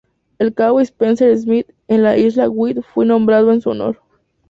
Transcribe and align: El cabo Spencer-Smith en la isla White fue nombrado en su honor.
El 0.39 0.55
cabo 0.55 0.79
Spencer-Smith 0.81 1.67
en 1.87 2.01
la 2.01 2.17
isla 2.17 2.49
White 2.49 2.81
fue 2.81 3.05
nombrado 3.05 3.53
en 3.53 3.61
su 3.61 3.69
honor. 3.69 4.01